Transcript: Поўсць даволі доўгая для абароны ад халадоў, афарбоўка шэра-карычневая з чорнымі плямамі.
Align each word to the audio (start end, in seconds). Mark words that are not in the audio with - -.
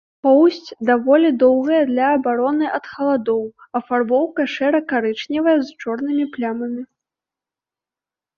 Поўсць 0.25 0.69
даволі 0.89 1.29
доўгая 1.43 1.81
для 1.91 2.05
абароны 2.13 2.65
ад 2.77 2.85
халадоў, 2.93 3.43
афарбоўка 3.81 4.41
шэра-карычневая 4.55 5.55
з 5.69 5.77
чорнымі 5.85 6.25
плямамі. 6.33 6.81